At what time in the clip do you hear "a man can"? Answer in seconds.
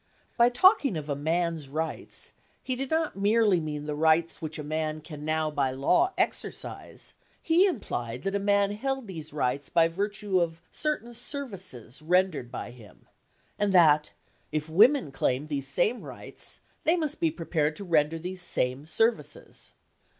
4.57-5.23